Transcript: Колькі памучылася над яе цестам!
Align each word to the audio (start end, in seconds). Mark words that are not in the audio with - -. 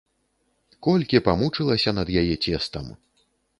Колькі 0.87 1.21
памучылася 1.27 1.95
над 1.99 2.07
яе 2.25 2.27
цестам! 2.45 2.91